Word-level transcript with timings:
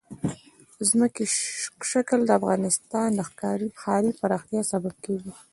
ځمکنی 0.89 1.25
شکل 1.91 2.19
د 2.25 2.29
افغانستان 2.39 3.07
د 3.15 3.19
ښاري 3.83 4.09
پراختیا 4.21 4.61
سبب 4.71 4.93
کېږي. 5.05 5.33